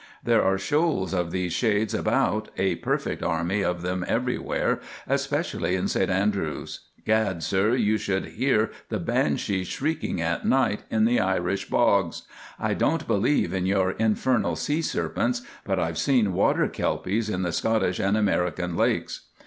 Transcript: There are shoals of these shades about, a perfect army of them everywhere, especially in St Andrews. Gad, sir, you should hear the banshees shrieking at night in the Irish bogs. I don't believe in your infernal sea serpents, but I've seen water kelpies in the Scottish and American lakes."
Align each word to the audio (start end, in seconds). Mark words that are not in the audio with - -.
There 0.23 0.41
are 0.43 0.57
shoals 0.57 1.13
of 1.13 1.29
these 1.29 1.53
shades 1.53 1.93
about, 1.93 2.49
a 2.57 2.77
perfect 2.77 3.21
army 3.21 3.63
of 3.63 3.83
them 3.83 4.03
everywhere, 4.07 4.81
especially 5.07 5.75
in 5.75 5.87
St 5.87 6.09
Andrews. 6.09 6.87
Gad, 7.05 7.43
sir, 7.43 7.75
you 7.75 7.99
should 7.99 8.25
hear 8.25 8.71
the 8.89 8.97
banshees 8.97 9.67
shrieking 9.67 10.19
at 10.19 10.43
night 10.43 10.85
in 10.89 11.05
the 11.05 11.19
Irish 11.19 11.69
bogs. 11.69 12.23
I 12.59 12.73
don't 12.73 13.05
believe 13.05 13.53
in 13.53 13.67
your 13.67 13.91
infernal 13.91 14.55
sea 14.55 14.81
serpents, 14.81 15.43
but 15.65 15.77
I've 15.77 15.99
seen 15.99 16.33
water 16.33 16.67
kelpies 16.67 17.29
in 17.29 17.43
the 17.43 17.53
Scottish 17.53 17.99
and 17.99 18.17
American 18.17 18.75
lakes." 18.75 19.27